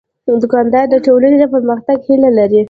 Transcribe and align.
دوکاندار 0.41 0.85
د 0.89 0.95
ټولنې 1.05 1.37
د 1.39 1.45
پرمختګ 1.53 1.97
هیله 2.07 2.29
لري. 2.37 2.59